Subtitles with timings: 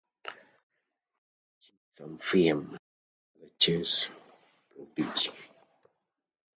[0.25, 0.31] He
[1.59, 2.73] achieved some fame
[3.35, 4.09] as a chess
[4.75, 5.29] prodigy.